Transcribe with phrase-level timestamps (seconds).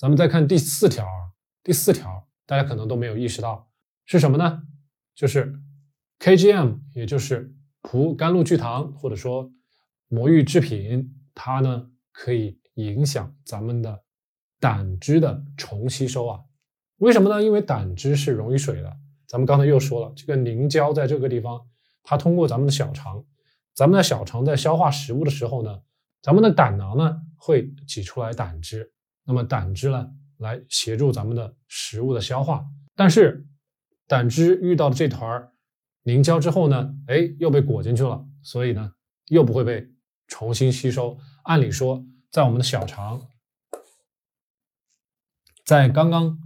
[0.00, 1.06] 咱们再看第四条，
[1.62, 3.70] 第四条大家可能都没有意识到
[4.06, 4.62] 是什么呢？
[5.14, 5.54] 就是
[6.20, 9.52] KGM，也就是葡甘露聚糖或者说
[10.08, 14.02] 魔芋制品，它呢可以影响咱们的
[14.58, 16.40] 胆汁的重吸收啊。
[16.96, 17.44] 为什么呢？
[17.44, 18.96] 因为胆汁是溶于水的。
[19.26, 21.60] 咱们刚才又说了，这个凝胶在这个地方，
[22.02, 23.22] 它通过咱们的小肠，
[23.74, 25.82] 咱们的小肠在消化食物的时候呢，
[26.22, 28.90] 咱们的胆囊呢会挤出来胆汁，
[29.24, 32.64] 那么胆汁呢来协助咱们的食物的消化。
[32.94, 33.46] 但是
[34.06, 35.50] 胆汁遇到了这团
[36.02, 38.92] 凝胶之后呢，哎，又被裹进去了，所以呢
[39.26, 39.88] 又不会被
[40.26, 41.18] 重新吸收。
[41.44, 43.28] 按理说，在我们的小肠，
[45.64, 46.38] 在刚刚。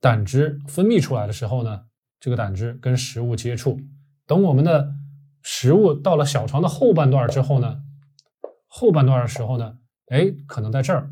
[0.00, 1.86] 胆汁分泌出来的时候呢，
[2.20, 3.80] 这个胆汁跟食物接触，
[4.26, 4.94] 等我们的
[5.40, 7.82] 食物到了小肠的后半段之后呢，
[8.68, 9.78] 后半段的时候呢，
[10.08, 11.10] 哎，可能在这儿，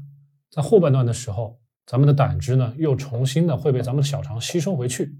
[0.52, 5.16] 在后半段的时候，咱们的胆汁呢又重新的会被咱们的小肠吸收回去，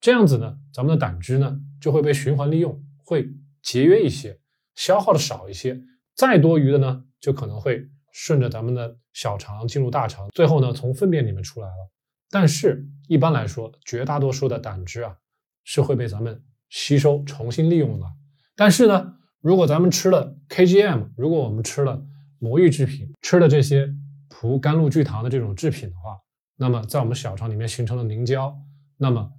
[0.00, 3.28] 这样子呢，咱们的胆汁呢就会被循环利用，会
[3.60, 4.38] 节约一些，
[4.76, 5.82] 消耗的少一些，
[6.14, 11.90] 再多余的呢就可能会顺着咱们的小肠进入大肠，最后呢从粪便里面出来了。
[12.30, 15.16] 但是，一般来说，绝大多数的胆汁啊，
[15.64, 18.06] 是会被咱们吸收、重新利用的。
[18.54, 22.04] 但是呢，如果咱们吃了 KGM，如果我们吃了
[22.38, 23.92] 魔芋制品，吃了这些
[24.28, 26.18] 葡甘露聚糖的这种制品的话，
[26.56, 28.56] 那么在我们小肠里面形成了凝胶，
[28.96, 29.32] 那么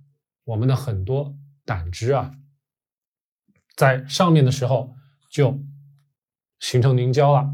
[0.44, 2.34] 我们的很多胆汁啊，
[3.76, 4.96] 在上面的时候
[5.30, 5.59] 就
[6.59, 7.50] 形成凝胶了，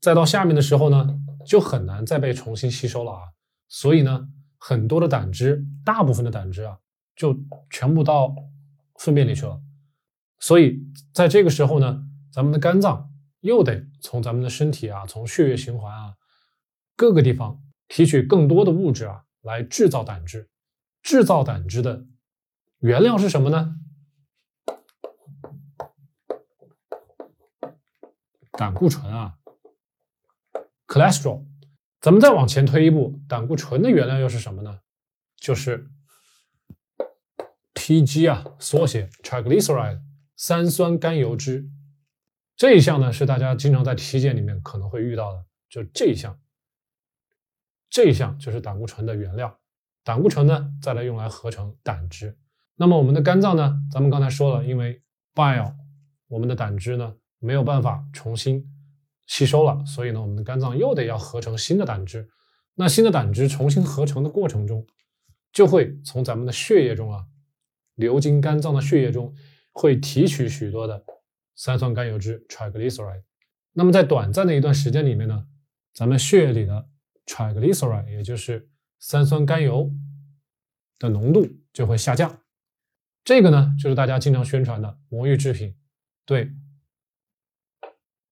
[0.00, 3.20] 再到下面的时候呢，就很难再被重新吸收了啊。
[3.68, 4.28] 所以呢。
[4.64, 6.78] 很多的胆汁，大部分的胆汁啊，
[7.16, 7.36] 就
[7.68, 8.32] 全部到
[9.00, 9.60] 粪便里去了。
[10.38, 10.80] 所以
[11.12, 16.14] 在这个时候呢，咱们的肝脏又得从咱们的身体啊，从血液循环啊
[16.96, 20.48] 各个地方提取更多的物质啊，来制造胆汁。
[21.02, 22.04] 制造胆汁的
[22.78, 23.76] 原料是什么呢？
[28.52, 29.38] 胆固醇啊
[30.86, 31.44] ，cholesterol。
[32.00, 34.80] 咱们再往前推一步，胆固醇的原料又是什么呢？
[35.36, 35.88] 就是
[37.74, 40.00] TG 啊，缩写 triglyceride，
[40.36, 41.68] 三酸甘油脂。
[42.56, 46.38] 这一项呢是大家经常在体检里面可能会遇到的，就这一项。
[47.92, 49.54] 这一项就是胆固醇的原料。
[50.02, 52.36] 胆固醇呢再来用来合成胆汁。
[52.74, 55.00] 那么我们的肝脏呢，咱们刚才说了，因为
[55.34, 55.74] bile，
[56.26, 58.66] 我们的胆汁呢没有办法重新。
[59.26, 62.28] 吸收了，所以呢，我们的肝脏又得要合成新的胆汁。
[62.74, 64.86] 那新的胆汁重新合成的过程中，
[65.52, 67.24] 就会从咱们的血液中啊，
[67.94, 69.32] 流经肝脏的血液中，
[69.70, 71.04] 会提取许多的
[71.54, 73.22] 三酸甘油脂 （triglyceride）。
[73.72, 75.46] 那么在短暂的一段时间里面呢，
[75.94, 76.88] 咱们血液里的
[77.26, 79.90] triglyceride，也就是三酸甘油
[80.98, 82.40] 的浓度就会下降。
[83.24, 85.76] 这个呢，就是大家经常宣传的魔芋制品，
[86.24, 86.52] 对。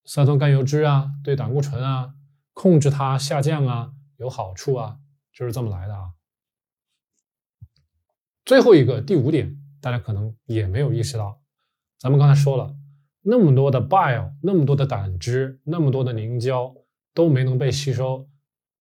[0.05, 2.15] 三酸甘油脂啊，对胆固醇啊，
[2.53, 4.99] 控制它下降啊，有好处啊，
[5.33, 6.13] 就是这么来的啊。
[8.45, 11.41] 最后一个第五点，大家可能也没有意识到，
[11.99, 12.75] 咱们刚才说了
[13.21, 16.75] 那么多的 bile，那么多的胆汁，那么多的凝胶
[17.15, 18.29] 都没能被吸收，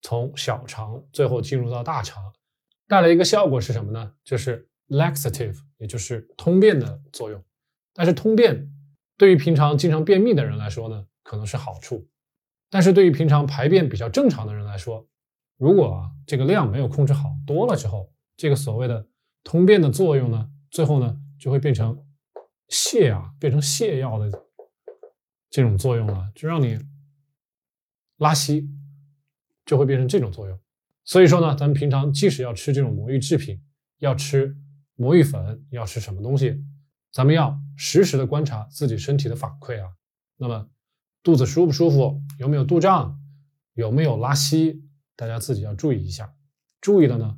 [0.01, 2.33] 从小肠最后进入到大肠，
[2.87, 4.13] 带来一个效果是什么呢？
[4.23, 7.43] 就是 laxative，也就是通便的作用。
[7.93, 8.71] 但是通便
[9.17, 11.05] 对于平常经常便秘的人来说呢？
[11.21, 12.07] 可能是好处，
[12.71, 15.07] 但是对于平常排便比较正常的人来说，
[15.57, 19.07] 如果啊这个量没有控制好，多了之后，这个所谓的
[19.43, 22.03] 通便的作用呢，最后呢就会变成
[22.69, 24.31] 泻啊，变成泻药的
[25.51, 26.79] 这种作用了，就让你
[28.17, 28.67] 拉稀，
[29.69, 30.59] 就会变成这种作用。
[31.03, 33.61] 所以说呢，咱们平常即使要吃这种魔芋制品，
[33.99, 34.57] 要吃
[34.95, 36.59] 魔芋粉，要吃什么东西，
[37.11, 39.89] 咱们要实时的观察自己身体的反馈啊，
[40.37, 40.67] 那么。
[41.21, 42.23] 肚子舒不舒服？
[42.37, 43.19] 有没有肚胀？
[43.73, 44.81] 有没有拉稀？
[45.17, 46.33] 大家自己要注意一下。
[46.79, 47.37] 注意了呢，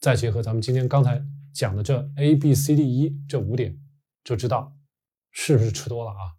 [0.00, 3.78] 再结合咱们今天刚才讲的这 A、B、C、D、E 这五点，
[4.24, 4.74] 就知道
[5.30, 6.32] 是不是吃多了啊。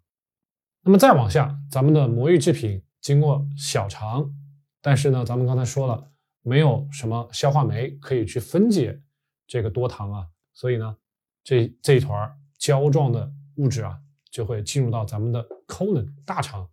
[0.82, 4.34] 那么再往下，咱们的魔芋制品经过小肠，
[4.82, 6.12] 但是呢，咱们刚才说了，
[6.42, 9.00] 没有什么消化酶可以去分解
[9.46, 10.96] 这个多糖啊，所以呢，
[11.42, 13.98] 这这一团胶状的物质啊，
[14.30, 16.68] 就会进入到咱们的 colon 大肠。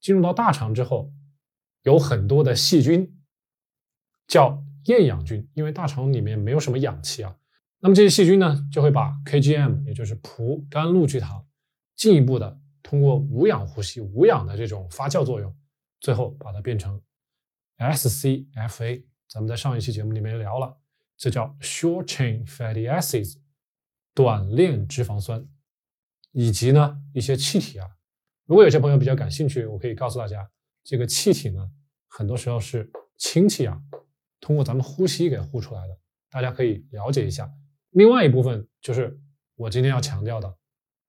[0.00, 1.12] 进入到大肠之后，
[1.82, 3.20] 有很多的细菌，
[4.26, 7.36] 叫厌氧菌，因为大肠里面没有什么氧气啊。
[7.78, 11.46] 那么这些细菌呢，就会把 KGM，也就是葡甘露聚糖，
[11.94, 15.54] 进一步的通过无氧呼吸、无氧的这种发酵作用，
[16.00, 17.00] 最后把它变成
[17.90, 20.78] SCFA 咱们在上一期节目里面聊了，
[21.16, 23.36] 这叫 short chain fatty acids，
[24.14, 25.46] 短链脂肪酸，
[26.32, 27.88] 以及呢一些气体啊。
[28.44, 30.50] 如果有些朋友比较感兴趣，我可以告诉大家，
[30.84, 31.70] 这个气体呢，
[32.08, 33.80] 很多时候是氢气啊，
[34.40, 35.98] 通过咱们呼吸给呼出来的，
[36.30, 37.50] 大家可以了解一下。
[37.90, 39.18] 另外一部分就是
[39.54, 40.56] 我今天要强调的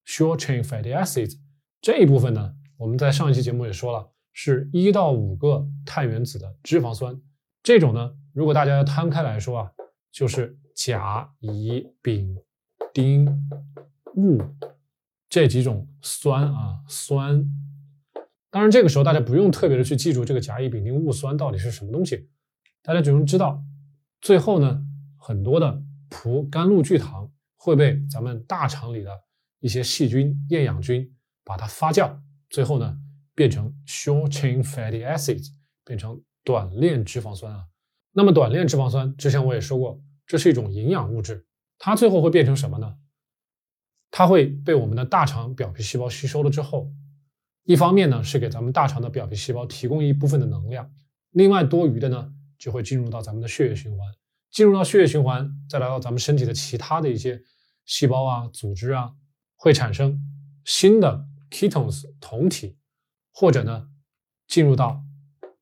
[0.06, 1.38] short chain fatty acids
[1.82, 7.18] 这一部分呢，我们在上一期节目也说了，是一到五个碳原子的脂肪酸。
[7.62, 9.72] 这种呢，如果大家要摊开来说啊，
[10.12, 12.36] 就是甲、乙、丙、
[12.94, 13.26] 丁、
[14.16, 14.38] 戊
[15.30, 17.46] 这几种酸啊酸。
[18.50, 22.30] 当然，这个时候大家不用特别的去记住这个甲、乙、丙、丁、戊酸到底是什么东西，
[22.84, 23.64] 大家只用知道，
[24.22, 24.86] 最后呢，
[25.18, 29.10] 很多的葡甘露聚糖会被咱们大肠里的
[29.60, 31.12] 一些细菌、厌氧菌
[31.44, 32.16] 把它发酵，
[32.50, 32.96] 最后呢
[33.36, 35.50] 变成 short chain fatty acids，
[35.86, 36.22] 变成。
[36.46, 37.68] 短链脂肪酸啊，
[38.12, 41.46] 那么短链脂肪酸之前我也说过，这是一种营养物质，
[41.80, 42.98] 它最后会变成什么呢？
[44.12, 46.92] 它会被我们的大肠表皮细胞吸收了之后，
[47.64, 50.94] 一方面呢是给咱们大肠的表皮细胞提供一部分的能量，
[51.32, 54.00] 另外多余的呢就会进入到咱们的血液循环，
[54.52, 57.42] 进入到血液循环，再来到咱们身体的其他的一些
[57.86, 59.14] 细胞啊、组织啊，
[59.56, 60.22] 会产生
[60.66, 62.76] 新的 ketones 酮体，
[63.34, 63.90] 或者呢
[64.48, 65.04] 进入到。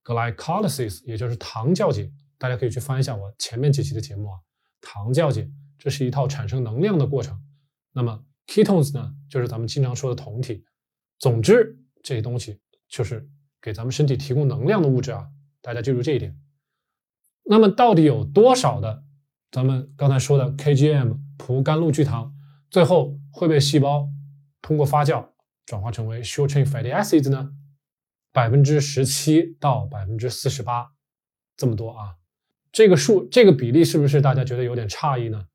[0.04, 4.40] glycolysis，也就是糖酵解，大家可以去翻一下我前面几期的节目啊。
[4.82, 5.48] 糖酵解，
[5.78, 7.40] 这是一套产生能量的过程。
[7.94, 10.66] 那么 ketones 呢，就是咱们经常说的酮体。
[11.20, 12.60] 总之，这些东西
[12.90, 13.30] 就是
[13.62, 15.30] 给咱们身体提供能量的物质啊。
[15.62, 16.36] 大家记住这一点。
[17.44, 19.04] 那么到底有多少的
[19.52, 22.34] 咱们刚才说的 kgm 葡甘露聚糖，
[22.72, 24.10] 最后会被细胞
[24.64, 25.28] 通过发酵
[25.68, 27.52] 转化成为 short chain fatty acids 呢？
[28.32, 30.94] 百分之十七到百分之四十八，
[31.58, 32.18] 这么多啊！
[32.72, 35.48] 这个数，这个比例是不是大家觉得有点诧异呢？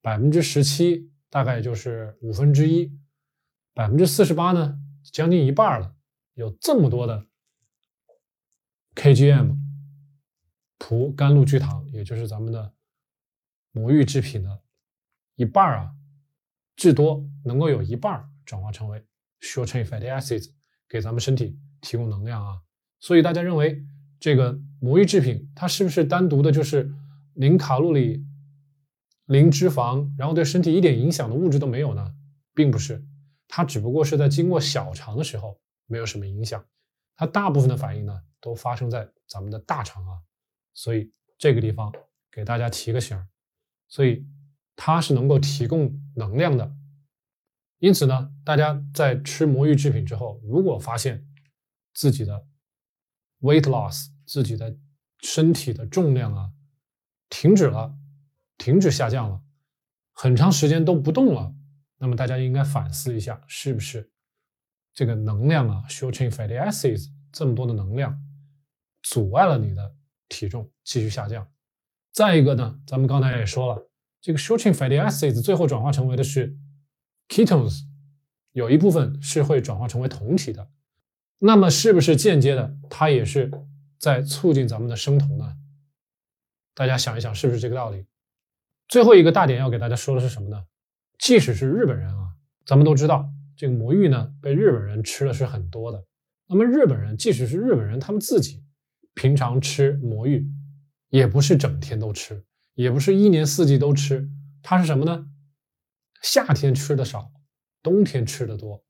[0.00, 2.90] 百分之十七大概就是五分之一，
[3.74, 4.78] 百分之四十八呢，
[5.12, 5.94] 将近一半了。
[6.34, 7.26] 有这么多的
[8.94, 9.54] kgm
[10.78, 12.72] 葡甘露聚糖，也就是咱们的
[13.70, 14.62] 魔芋制品的
[15.34, 15.94] 一半啊，
[16.74, 19.04] 至多能够有一半转化成为
[19.40, 20.50] short chain fatty acids，
[20.88, 21.58] 给咱们身体。
[21.82, 22.62] 提供能量啊，
[22.98, 23.84] 所以大家认为
[24.18, 26.90] 这个魔芋制品它是不是单独的就是
[27.34, 28.24] 零卡路里、
[29.26, 32.14] 零脂肪，然后对身体一点影响的物质都没有呢？
[32.54, 33.04] 并不是，
[33.48, 36.64] 它只不过是在经过小肠的时候没有什么影响，
[37.16, 40.18] 它大部分的反应呢都发生在咱们的大肠啊，
[40.74, 41.92] 所以这个地方
[42.30, 43.26] 给大家提个醒儿，
[43.88, 44.24] 所以
[44.76, 46.72] 它是能够提供能量的，
[47.78, 51.26] 因此呢，大家在吃魔芋制品之后，如果发现
[51.92, 52.46] 自己的
[53.40, 54.76] weight loss，自己的
[55.20, 56.52] 身体的重量啊，
[57.28, 57.94] 停止了，
[58.58, 59.42] 停止下降了，
[60.12, 61.54] 很长时间都不动了。
[61.98, 64.10] 那么大家应该反思一下，是不是
[64.92, 68.20] 这个能量啊，short chain fatty acids 这么多的能量，
[69.02, 69.94] 阻碍了你的
[70.28, 71.48] 体重继续下降？
[72.10, 73.90] 再一个呢，咱们刚才也说了，
[74.20, 76.58] 这个 short chain fatty acids 最后转化成为的是
[77.28, 77.84] ketones，
[78.50, 80.70] 有一部分是会转化成为酮体的。
[81.44, 83.50] 那么是不是间接的，它也是
[83.98, 85.56] 在促进咱们的生酮呢？
[86.72, 88.06] 大家想一想，是不是这个道理？
[88.86, 90.64] 最后一个大点要给大家说的是什么呢？
[91.18, 92.34] 即使是日本人啊，
[92.64, 96.04] 咱们都知道这个魔芋呢，被日本人吃的是很多的。
[96.46, 98.62] 那么日本人，即使是日本人，他们自己
[99.14, 100.46] 平常吃魔芋，
[101.08, 102.44] 也不是整天都吃，
[102.74, 104.30] 也不是一年四季都吃，
[104.62, 105.26] 它是什么呢？
[106.22, 107.32] 夏天吃的少，
[107.82, 108.84] 冬天吃的多。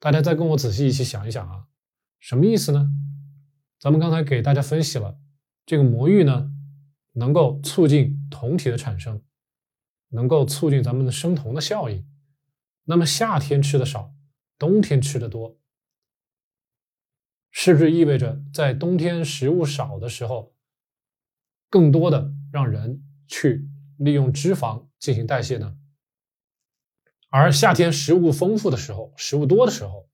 [0.00, 1.66] 大家再跟我仔细一起想一想啊，
[2.18, 2.90] 什么意思呢？
[3.78, 5.18] 咱们刚才给大家分析了，
[5.64, 6.52] 这个魔芋呢，
[7.12, 9.22] 能够促进酮体的产生，
[10.08, 12.04] 能够促进咱们的生酮的效应。
[12.84, 14.14] 那么夏天吃的少，
[14.58, 15.58] 冬天吃的多，
[17.50, 20.54] 是不是意味着在冬天食物少的时候，
[21.70, 25.76] 更多的让人去利用脂肪进行代谢呢？
[27.30, 30.07] 而夏天食物丰富的时候，食物多的时候，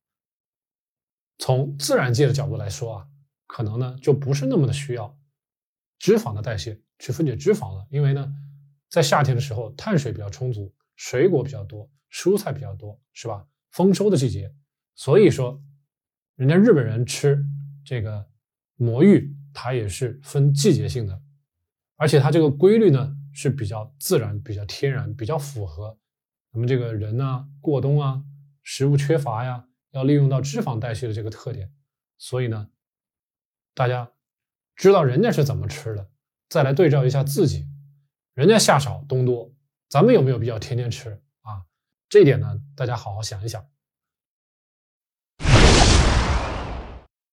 [1.39, 3.07] 从自然界的角度来说啊，
[3.47, 5.19] 可能呢就不是那么的需要
[5.99, 8.33] 脂肪的代谢去分解脂肪了，因为呢，
[8.89, 13.47] 在夏天的时候碳水比较充足，水果比较多，蔬菜比较多，是吧？
[13.71, 14.55] 丰收的季节，
[14.95, 15.61] 所以说，
[16.37, 17.45] 人家日本人吃
[17.85, 18.25] 这个
[18.77, 21.21] 魔芋，它也是分季节性的，
[21.97, 25.99] 而且它这个规律呢是比较自然、比较天然、比较符合。
[26.53, 28.23] 咱们这个人呢，过冬啊，
[28.63, 31.73] 食物缺乏呀，要利用到脂肪代谢的这个特点，
[32.19, 32.69] 所以呢，
[33.75, 34.11] 大家
[34.75, 36.11] 知道人家是怎么吃的，
[36.49, 37.69] 再来对照一下自己，
[38.35, 39.55] 人家夏少冬多，
[39.89, 41.65] 咱们有没有必要天天吃啊？
[42.09, 43.65] 这点呢，大家好好想一想。